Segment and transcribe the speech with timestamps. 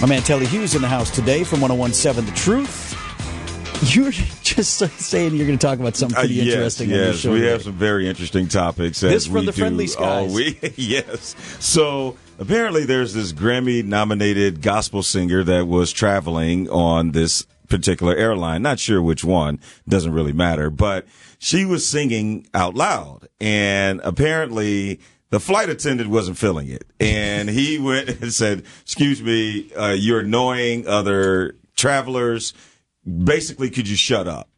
[0.00, 2.94] My man Telly Hughes in the house today from 1017 The Truth.
[3.94, 4.10] You're
[4.42, 7.16] just saying you're going to talk about something Uh, pretty yes, interesting on your yes,
[7.16, 7.32] show.
[7.32, 7.50] we today.
[7.50, 9.00] have some very interesting topics.
[9.00, 10.34] This from we the Friendly all Skies.
[10.34, 10.74] week.
[10.76, 11.34] yes.
[11.58, 18.62] So apparently, there's this Grammy-nominated gospel singer that was traveling on this particular airline.
[18.62, 19.58] Not sure which one.
[19.88, 20.70] Doesn't really matter.
[20.70, 21.06] But
[21.40, 25.00] she was singing out loud, and apparently.
[25.30, 30.20] The flight attendant wasn't feeling it, and he went and said, "Excuse me, uh, you're
[30.20, 32.54] annoying other travelers.
[33.06, 34.48] Basically, could you shut up?"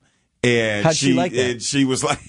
[0.43, 1.51] And How'd she like that?
[1.51, 2.21] and she was like,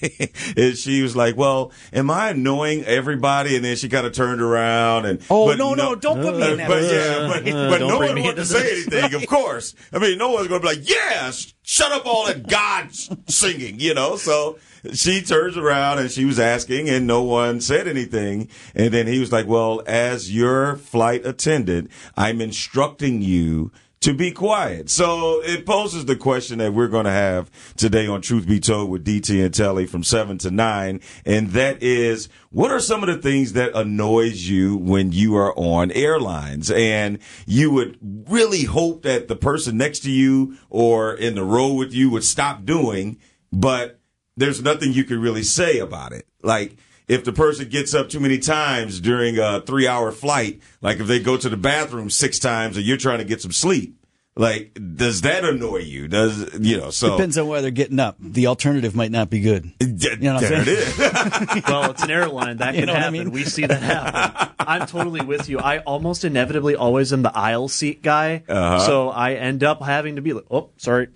[0.56, 4.42] and she was like, "Well, am I annoying everybody?" And then she kind of turned
[4.42, 7.70] around and, Oh, but no, no, don't put me in that But yeah, but, Uh,
[7.70, 8.92] but no one wanted to say this.
[8.92, 9.14] anything.
[9.22, 12.46] Of course, I mean, no one's going to be like, "Yes, shut up, all that
[12.48, 12.88] God
[13.30, 14.16] singing," you know.
[14.16, 14.58] So
[14.92, 18.48] she turns around and she was asking, and no one said anything.
[18.74, 23.70] And then he was like, "Well, as your flight attendant, I'm instructing you."
[24.02, 24.90] to be quiet.
[24.90, 28.90] So it poses the question that we're going to have today on Truth Be Told
[28.90, 31.00] with DT and Telly from 7 to 9.
[31.24, 35.56] And that is, what are some of the things that annoys you when you are
[35.56, 36.68] on airlines?
[36.72, 37.96] And you would
[38.28, 42.24] really hope that the person next to you or in the row with you would
[42.24, 43.18] stop doing,
[43.52, 44.00] but
[44.36, 46.26] there's nothing you can really say about it.
[46.42, 46.76] Like,
[47.08, 51.06] if the person gets up too many times during a three hour flight, like if
[51.06, 53.96] they go to the bathroom six times and you're trying to get some sleep,
[54.34, 56.08] like, does that annoy you?
[56.08, 57.10] Does, you know, so.
[57.10, 58.16] Depends on where they're getting up.
[58.18, 59.70] The alternative might not be good.
[59.78, 60.78] Yeah, know what I'm there saying?
[60.78, 61.64] it is.
[61.68, 63.18] Well, it's an airline that You can know what I happen.
[63.18, 63.30] mean?
[63.30, 64.51] We see that happen.
[64.66, 65.58] I'm totally with you.
[65.58, 68.78] I almost inevitably always am the aisle seat guy, Uh-huh.
[68.80, 71.08] so I end up having to be like, "Oh, sorry,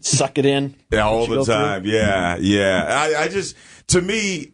[0.00, 1.54] suck it in." yeah, all the go through.
[1.54, 1.84] time.
[1.84, 2.84] Yeah, yeah.
[3.16, 3.56] I, I just,
[3.88, 4.52] to me,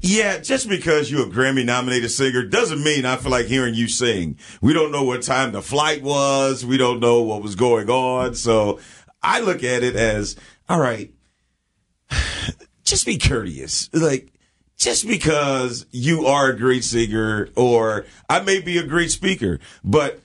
[0.00, 3.88] yeah, just because you're a Grammy nominated singer doesn't mean I feel like hearing you
[3.88, 4.38] sing.
[4.60, 6.64] We don't know what time the flight was.
[6.64, 8.34] We don't know what was going on.
[8.34, 8.80] So
[9.22, 10.36] I look at it as,
[10.68, 11.12] all right,
[12.84, 13.88] just be courteous.
[13.92, 14.30] Like,
[14.76, 20.20] just because you are a great singer or I may be a great speaker, but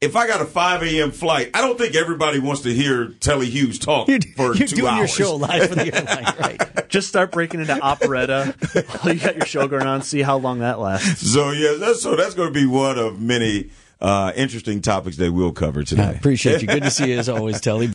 [0.00, 1.12] if I got a 5 a.m.
[1.12, 4.74] flight, I don't think everybody wants to hear Telly Hughes talk You're, for you're two
[4.76, 5.14] doing your hours.
[5.14, 6.88] show live for the airline, right?
[6.88, 8.56] Just start breaking into operetta.
[9.00, 10.02] while you got your show going on.
[10.02, 11.30] See how long that lasts.
[11.32, 13.70] So yeah, that's, so that's going to be one of many
[14.00, 16.14] uh, interesting topics that we'll cover I today.
[16.16, 16.66] appreciate you.
[16.66, 17.86] Good to see you as always, Telly.